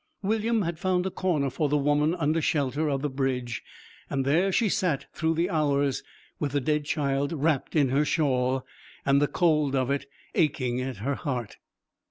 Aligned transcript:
William 0.23 0.63
had 0.63 0.79
found 0.79 1.05
a 1.05 1.11
corner 1.11 1.51
for 1.51 1.69
the 1.69 1.77
woman 1.77 2.15
under 2.15 2.41
shelter 2.41 2.89
of 2.89 3.03
the 3.03 3.07
bridge, 3.09 3.61
and 4.09 4.25
there 4.25 4.51
she 4.51 4.67
sat 4.67 5.05
through 5.13 5.35
the 5.35 5.47
hours 5.47 6.01
with 6.39 6.53
the 6.53 6.59
dead 6.59 6.85
child 6.85 7.31
wrapped 7.31 7.75
in 7.75 7.89
her 7.89 8.03
shawl, 8.03 8.65
and 9.05 9.21
the 9.21 9.27
cold 9.27 9.75
of 9.75 9.91
it 9.91 10.07
aching 10.33 10.81
at 10.81 10.97
her 11.05 11.13
heart. 11.13 11.57